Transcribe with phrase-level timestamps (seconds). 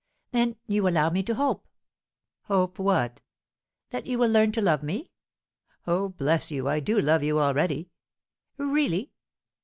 [0.31, 1.67] "Then you allow me to hope"
[2.45, 3.21] "Hope what?"
[3.91, 5.11] "That you will learn to love me."
[5.85, 7.91] "Oh, bless you, I do love you already!"
[8.57, 9.11] "Really?"